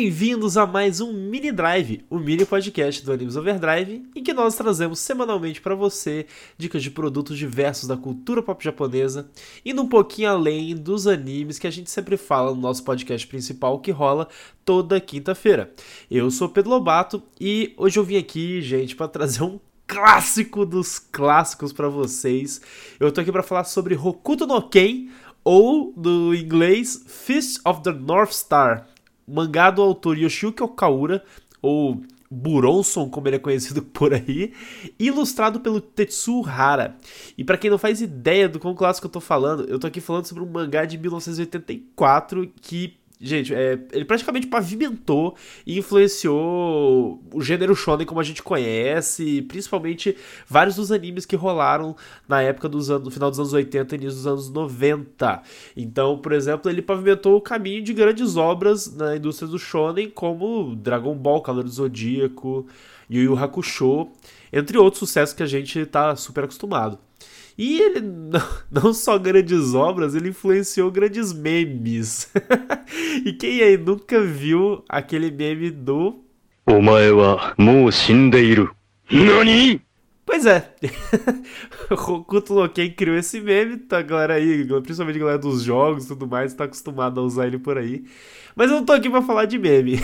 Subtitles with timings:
[0.00, 4.54] Bem-vindos a mais um Mini Drive, o mini podcast do Animes Overdrive, em que nós
[4.54, 6.24] trazemos semanalmente para você
[6.56, 9.28] dicas de produtos diversos da cultura pop japonesa,
[9.64, 13.80] indo um pouquinho além dos animes que a gente sempre fala no nosso podcast principal
[13.80, 14.28] que rola
[14.64, 15.74] toda quinta-feira.
[16.08, 21.00] Eu sou Pedro Lobato e hoje eu vim aqui, gente, para trazer um clássico dos
[21.00, 22.60] clássicos para vocês.
[23.00, 25.08] Eu tô aqui para falar sobre Hokuto no Ken,
[25.42, 28.86] ou do inglês Fist of the North Star,
[29.28, 31.22] mangá do autor Yoshiyuki Okaura,
[31.60, 34.52] ou Buronson, como ele é conhecido por aí,
[34.98, 36.96] ilustrado pelo Tetsu Hara.
[37.36, 40.00] E para quem não faz ideia do quão clássico eu tô falando, eu tô aqui
[40.00, 45.34] falando sobre um mangá de 1984 que Gente, é, ele praticamente pavimentou
[45.66, 50.16] e influenciou o gênero shonen como a gente conhece, principalmente
[50.46, 51.96] vários dos animes que rolaram
[52.28, 55.42] na época dos anos, no final dos anos 80 e início dos anos 90.
[55.76, 60.76] Então, por exemplo, ele pavimentou o caminho de grandes obras na indústria do shonen, como
[60.76, 62.68] Dragon Ball, Calor do Zodíaco,
[63.10, 64.08] Yu Yu Hakusho,
[64.52, 67.07] entre outros sucessos que a gente tá super acostumado.
[67.58, 68.00] E ele,
[68.70, 72.30] não só grandes obras, ele influenciou grandes memes.
[73.26, 76.24] e quem aí nunca viu aquele meme do.
[76.64, 78.72] Omae wa mou shindeiru.
[79.10, 79.82] Nani?
[80.24, 80.72] Pois é.
[81.90, 86.04] Hokuto no Ken criou esse meme, tá, a galera aí, principalmente a galera dos jogos
[86.04, 88.04] e tudo mais, tá acostumada a usar ele por aí.
[88.54, 89.98] Mas eu não tô aqui pra falar de meme.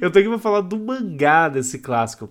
[0.00, 2.30] eu tô aqui pra falar do mangá desse clássico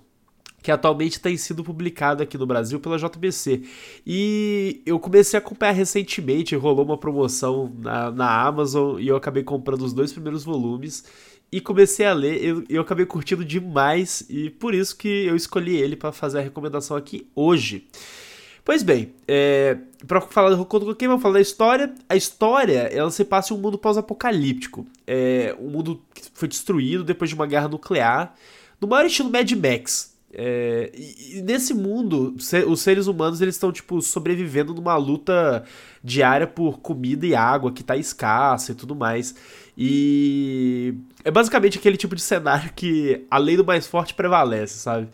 [0.63, 3.63] que atualmente tem sido publicado aqui no Brasil pela JBC.
[4.07, 9.43] E eu comecei a acompanhar recentemente, rolou uma promoção na, na Amazon e eu acabei
[9.43, 11.03] comprando os dois primeiros volumes
[11.51, 15.75] e comecei a ler, eu, eu acabei curtindo demais e por isso que eu escolhi
[15.75, 17.87] ele para fazer a recomendação aqui hoje.
[18.65, 21.93] Pois bem, é, para falar do Hokuto Ken, vamos falar da história.
[22.07, 24.87] A história, ela se passa em um mundo pós-apocalíptico.
[25.05, 28.33] É um mundo que foi destruído depois de uma guerra nuclear,
[28.79, 32.35] no maior estilo Mad Max, é, e, nesse mundo,
[32.67, 35.63] os seres humanos eles estão tipo sobrevivendo numa luta
[36.03, 39.35] diária por comida e água que tá escassa e tudo mais.
[39.77, 45.07] E é basicamente aquele tipo de cenário que a lei do mais forte prevalece, sabe?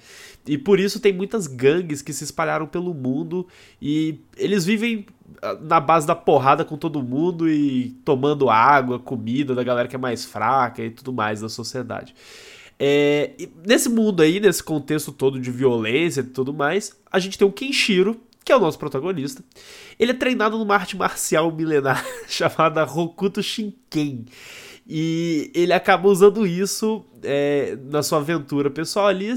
[0.47, 3.45] E por isso tem muitas gangues que se espalharam pelo mundo
[3.81, 5.05] e eles vivem
[5.41, 9.95] ah, na base da porrada com todo mundo e tomando água, comida da galera que
[9.95, 12.15] é mais fraca e tudo mais da sociedade.
[12.79, 13.33] É,
[13.67, 17.51] nesse mundo aí, nesse contexto todo de violência e tudo mais, a gente tem o
[17.51, 19.43] Kenshiro, que é o nosso protagonista.
[19.99, 24.25] Ele é treinado numa arte marcial milenar chamada Rokuto Shinken.
[24.87, 29.31] E ele acaba usando isso é, na sua aventura pessoal ali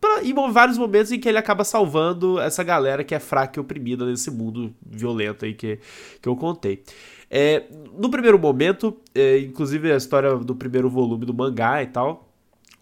[0.00, 3.60] pra, em vários momentos em que ele acaba salvando essa galera que é fraca e
[3.60, 5.78] oprimida nesse mundo violento aí que,
[6.20, 6.82] que eu contei.
[7.30, 7.64] É,
[7.96, 12.25] no primeiro momento, é, inclusive a história do primeiro volume do mangá e tal,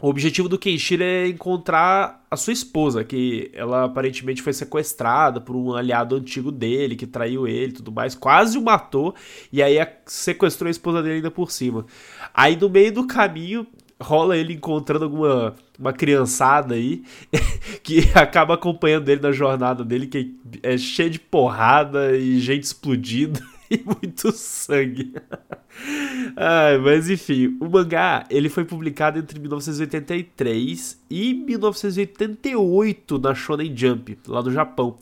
[0.04, 5.56] o objetivo do Kenshiro é encontrar a sua esposa, que ela aparentemente foi sequestrada por
[5.56, 9.14] um aliado antigo dele, que traiu ele e tudo mais, quase o matou,
[9.50, 11.86] e aí sequestrou a esposa dele ainda por cima.
[12.34, 13.66] Aí no meio do caminho
[13.98, 17.02] rola ele encontrando alguma uma criançada aí
[17.82, 23.40] que acaba acompanhando ele na jornada dele, que é cheia de porrada e gente explodindo
[23.70, 25.14] e muito sangue.
[26.82, 34.40] Mas enfim, o mangá ele foi publicado entre 1983 e 1988 na Shonen Jump, lá
[34.40, 34.96] do Japão.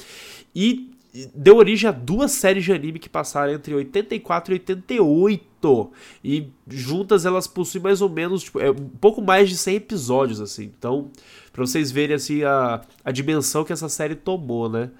[0.55, 0.91] E
[1.35, 5.93] deu origem a duas séries de anime que passaram entre 84 e 88.
[6.25, 10.41] E juntas elas possuem mais ou menos tipo, é, um pouco mais de 100 episódios,
[10.41, 10.65] assim.
[10.65, 11.11] Então,
[11.53, 14.91] pra vocês verem assim, a, a dimensão que essa série tomou, né?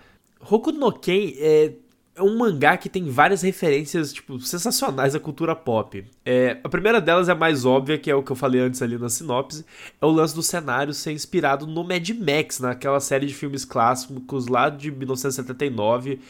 [0.41, 1.73] Hokuto no Ken é,
[2.15, 6.05] é um mangá que tem várias referências, tipo, sensacionais à cultura pop.
[6.25, 8.83] É, a primeira delas é a mais óbvia, que é o que eu falei antes
[8.83, 9.65] ali na sinopse,
[10.01, 14.47] é o lance do cenário ser inspirado no Mad Max, naquela série de filmes clássicos
[14.47, 16.21] lá de 1979,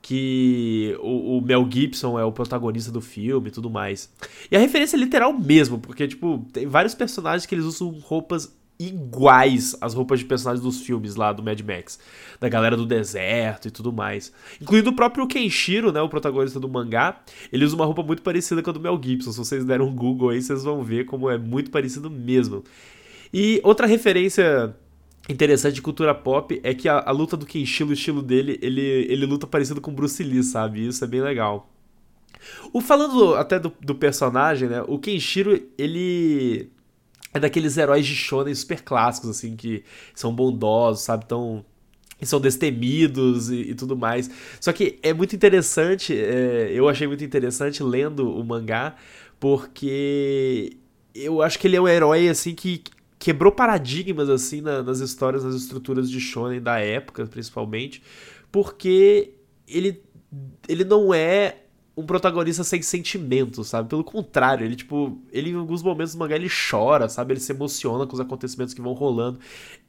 [0.00, 4.10] que o, o, Mel Gibson é o protagonista do filme e tudo mais.
[4.50, 8.52] E a referência é literal mesmo, porque, tipo, tem vários personagens que eles usam roupas
[8.88, 11.98] iguais às roupas de personagens dos filmes lá do Mad Max,
[12.40, 14.32] da galera do deserto e tudo mais.
[14.60, 17.20] Incluindo o próprio Kenshiro, né, o protagonista do mangá,
[17.52, 19.32] ele usa uma roupa muito parecida com a do Mel Gibson.
[19.32, 22.64] Se vocês deram um Google aí, vocês vão ver como é muito parecido mesmo.
[23.32, 24.74] E outra referência
[25.28, 28.80] interessante de cultura pop é que a, a luta do Kenshiro, o estilo dele, ele,
[28.80, 30.86] ele luta parecido com Bruce Lee, sabe?
[30.86, 31.70] Isso é bem legal.
[32.72, 34.82] O falando até do, do personagem, né?
[34.86, 36.70] O Kenshiro, ele
[37.34, 39.84] é daqueles heróis de shonen super clássicos, assim, que
[40.14, 41.26] são bondosos, sabe?
[41.26, 41.64] Tão,
[42.22, 44.30] são destemidos e, e, tudo mais.
[44.60, 48.96] Só que é muito interessante, é, eu achei muito interessante lendo o mangá,
[49.40, 50.76] porque
[51.14, 52.82] eu acho que ele é um herói, assim, que
[53.18, 58.02] quebrou paradigmas, assim, na, nas histórias, nas estruturas de shonen da época, principalmente,
[58.50, 59.34] porque
[59.66, 60.02] ele,
[60.68, 61.61] ele não é
[61.96, 63.88] um protagonista sem sentimento, sabe?
[63.88, 67.34] Pelo contrário, ele, tipo, ele em alguns momentos do mangá ele chora, sabe?
[67.34, 69.38] Ele se emociona com os acontecimentos que vão rolando.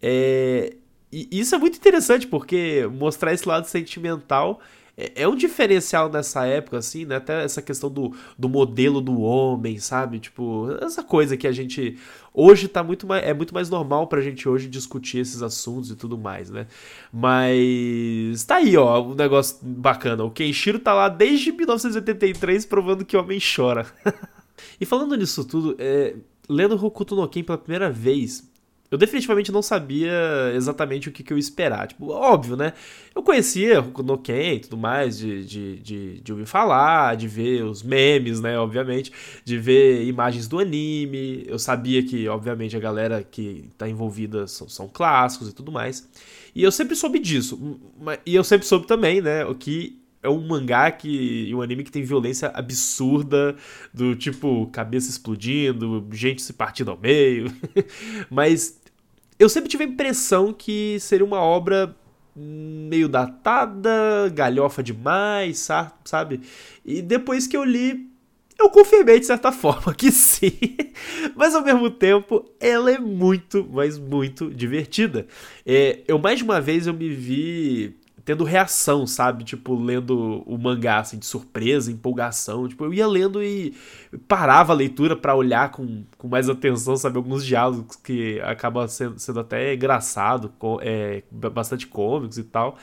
[0.01, 0.75] É...
[1.11, 4.59] E isso é muito interessante, porque mostrar esse lado sentimental
[4.95, 7.15] é, é um diferencial nessa época, assim, né?
[7.15, 10.19] Até essa questão do, do modelo do homem, sabe?
[10.19, 11.97] Tipo, essa coisa que a gente
[12.33, 13.23] hoje tá muito mais.
[13.23, 16.67] É muito mais normal pra gente hoje discutir esses assuntos e tudo mais, né?
[17.11, 20.23] Mas tá aí, ó, um negócio bacana.
[20.23, 23.87] O Kenshiro tá lá desde 1983 provando que homem chora.
[24.79, 26.15] e falando nisso tudo, é,
[26.47, 28.47] lendo Hokuto no Ken pela primeira vez,
[28.93, 30.13] eu definitivamente não sabia
[30.53, 31.87] exatamente o que, que eu esperar.
[31.87, 32.73] Tipo, óbvio, né?
[33.15, 37.63] Eu conhecia no Ken e tudo mais, de, de, de, de, ouvir falar, de ver
[37.63, 38.55] os memes, né?
[38.59, 39.11] Obviamente,
[39.43, 41.43] de ver imagens do anime.
[41.47, 46.07] Eu sabia que, obviamente, a galera que tá envolvida são, são clássicos e tudo mais.
[46.53, 47.79] E eu sempre soube disso.
[48.23, 49.43] E eu sempre soube também, né?
[49.43, 53.55] O que é um mangá que, e um anime que tem violência absurda,
[53.91, 57.51] do tipo cabeça explodindo, gente se partindo ao meio.
[58.29, 58.82] Mas
[59.43, 61.95] eu sempre tive a impressão que seria uma obra
[62.35, 65.67] meio datada, galhofa demais,
[66.05, 66.41] sabe?
[66.85, 68.09] E depois que eu li,
[68.57, 70.77] eu confirmei de certa forma que sim.
[71.35, 75.27] Mas ao mesmo tempo, ela é muito, mas muito divertida.
[75.65, 79.43] É, eu mais de uma vez eu me vi tendo reação, sabe?
[79.43, 82.67] Tipo, lendo o mangá, assim, de surpresa, empolgação.
[82.67, 83.73] Tipo, eu ia lendo e
[84.27, 87.17] parava a leitura para olhar com, com mais atenção, sabe?
[87.17, 92.77] Alguns diálogos que acabam sendo, sendo até engraçado, é, bastante cômicos e tal.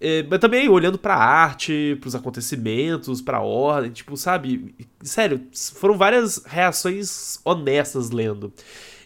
[0.00, 4.74] É, mas também olhando pra arte, pros acontecimentos, pra ordem, tipo, sabe?
[5.02, 5.42] Sério,
[5.74, 8.52] foram várias reações honestas lendo.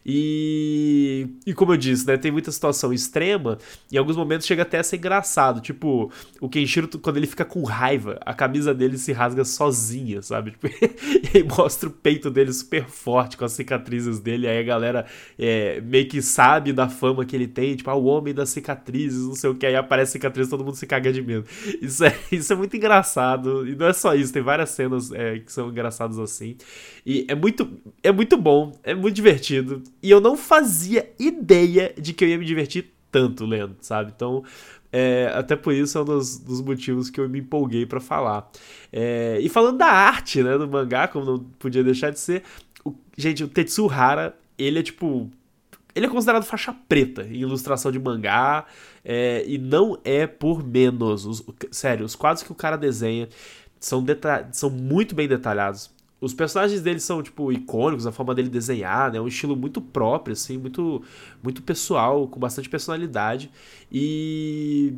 [0.04, 3.58] E, e como eu disse, né, tem muita situação extrema,
[3.90, 5.60] em alguns momentos chega até a ser engraçado.
[5.60, 6.10] Tipo,
[6.40, 10.52] o Kenshiro, quando ele fica com raiva, a camisa dele se rasga sozinha, sabe?
[10.62, 14.46] Tipo, e aí mostra o peito dele super forte com as cicatrizes dele.
[14.46, 15.06] Aí a galera
[15.38, 19.26] é, meio que sabe da fama que ele tem, tipo, ah, o homem das cicatrizes,
[19.26, 19.66] não sei o que.
[19.66, 21.46] Aí aparece cicatriz todo mundo se caga de medo.
[21.80, 23.66] Isso é, isso é muito engraçado.
[23.66, 26.56] E não é só isso, tem várias cenas é, que são engraçadas assim.
[27.04, 27.68] E é muito,
[28.02, 29.82] é muito bom, é muito divertido.
[30.02, 34.12] E eu não fazia ideia de que eu ia me divertir tanto lendo, sabe?
[34.14, 34.42] Então,
[34.92, 38.50] é, até por isso é um dos, dos motivos que eu me empolguei para falar.
[38.92, 42.42] É, e falando da arte, né, do mangá, como não podia deixar de ser,
[42.84, 45.30] o, gente, o Tetsu Hara, ele é tipo.
[45.94, 48.64] Ele é considerado faixa preta em ilustração de mangá,
[49.04, 51.26] é, e não é por menos.
[51.26, 53.28] Os, sério, os quadros que o cara desenha
[53.78, 54.04] são,
[54.52, 55.90] são muito bem detalhados.
[56.22, 59.20] Os personagens dele são, tipo, icônicos, a forma dele desenhar, né?
[59.20, 61.02] Um estilo muito próprio, assim, muito,
[61.42, 63.50] muito pessoal, com bastante personalidade.
[63.90, 64.94] E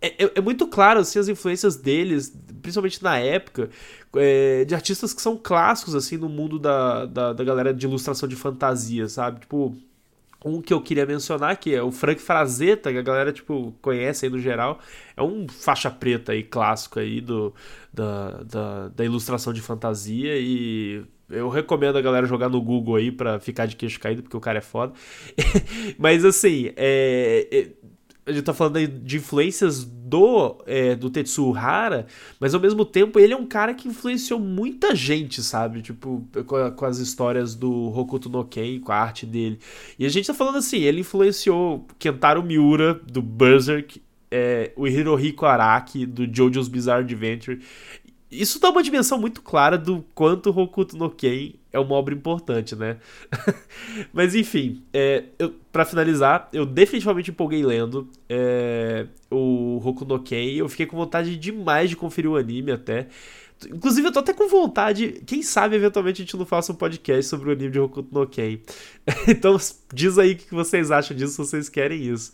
[0.00, 3.68] é, é, é, muito claro assim, as influências deles, principalmente na época,
[4.14, 8.28] é, de artistas que são clássicos assim no mundo da, da, da, galera de ilustração
[8.28, 9.40] de fantasia, sabe?
[9.40, 9.76] Tipo,
[10.44, 14.26] um que eu queria mencionar, que é o Frank Frazetta, que a galera, tipo, conhece
[14.26, 14.78] aí no geral.
[15.16, 17.52] É um faixa preta aí, clássico aí do,
[17.92, 23.12] da, da, da ilustração de fantasia e eu recomendo a galera jogar no Google aí
[23.12, 24.94] pra ficar de queixo caído, porque o cara é foda.
[25.98, 27.68] Mas assim, é, é,
[28.32, 32.06] gente tá falando de influências do, é, do Tetsuo Hara,
[32.40, 35.82] mas ao mesmo tempo ele é um cara que influenciou muita gente, sabe?
[35.82, 39.58] Tipo, com, a, com, as histórias do Hokuto no Ken, com a arte dele.
[39.98, 45.46] E a gente tá falando assim, ele influenciou Kentaro Miura, do Berserk, é, o Hirohiko
[45.46, 47.60] Araki, do JoJo's Bizarre Adventure.
[48.30, 52.74] Isso dá uma dimensão muito clara do quanto Hokuto no Ken é uma obra importante,
[52.74, 52.98] né?
[54.12, 55.24] Mas enfim, é,
[55.72, 60.54] para finalizar, eu definitivamente empolguei lendo é, o Hokuto no Ken.
[60.56, 63.08] Eu fiquei com vontade demais de conferir o anime até.
[63.66, 65.20] Inclusive, eu tô até com vontade.
[65.26, 68.26] Quem sabe, eventualmente, a gente não faça um podcast sobre o anime de Hokuto no
[68.26, 68.58] Ken.
[69.26, 69.56] então,
[69.92, 72.32] diz aí o que vocês acham disso, se vocês querem isso.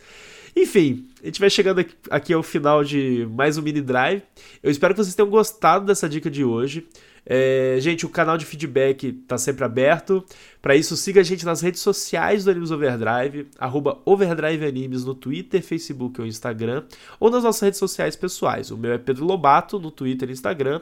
[0.55, 4.21] Enfim, a gente vai chegando aqui ao final de mais um mini drive.
[4.61, 6.87] Eu espero que vocês tenham gostado dessa dica de hoje.
[7.25, 10.23] É, gente, o canal de feedback está sempre aberto.
[10.61, 15.13] Para isso, siga a gente nas redes sociais do Animes Overdrive, arroba Overdrive Animes no
[15.13, 16.85] Twitter, Facebook ou Instagram,
[17.19, 18.71] ou nas nossas redes sociais pessoais.
[18.71, 20.81] O meu é Pedro Lobato, no Twitter e Instagram.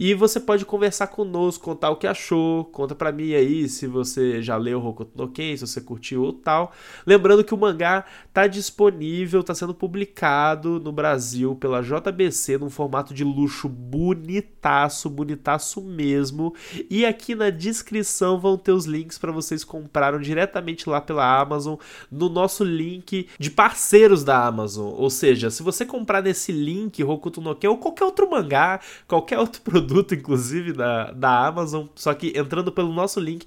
[0.00, 4.40] E você pode conversar conosco, contar o que achou, conta para mim aí se você
[4.40, 6.72] já leu Hokuto no Ken, se você curtiu ou tal.
[7.06, 13.14] Lembrando que o mangá está disponível, está sendo publicado no Brasil pela JBC num formato
[13.14, 16.54] de luxo bonitaço, bonitaço mesmo.
[16.90, 21.76] E aqui na descrição vão ter os links para vocês comprarem diretamente lá pela Amazon
[22.10, 24.92] no nosso link de parceiros da Amazon.
[24.96, 29.38] Ou seja, se você comprar nesse link Hokuto no Ken ou qualquer outro mangá, qualquer
[29.38, 33.46] outro produto inclusive da, da Amazon, só que entrando pelo nosso link,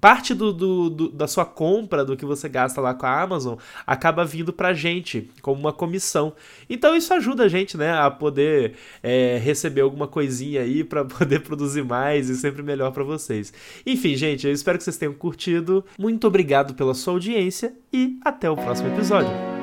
[0.00, 3.56] parte do, do, do da sua compra do que você gasta lá com a Amazon
[3.86, 6.34] acaba vindo pra gente como uma comissão.
[6.68, 11.40] Então isso ajuda a gente, né, a poder é, receber alguma coisinha aí para poder
[11.40, 13.52] produzir mais e sempre melhor para vocês.
[13.86, 15.84] Enfim, gente, eu espero que vocês tenham curtido.
[15.98, 19.53] Muito obrigado pela sua audiência e até o próximo episódio.